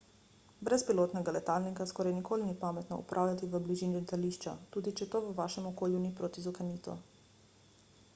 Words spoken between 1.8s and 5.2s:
skoraj nikoli ni pametno upravljati v bližini letališča tudi če